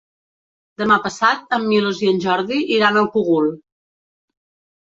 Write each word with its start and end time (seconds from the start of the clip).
Demà 0.81 0.95
passat 1.03 1.53
en 1.57 1.67
Milos 1.73 2.01
i 2.07 2.11
en 2.13 2.21
Jordi 2.25 2.59
iran 2.79 2.99
al 3.03 3.11
Cogul. 3.19 3.55